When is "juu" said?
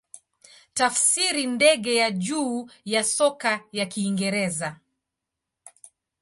2.11-2.69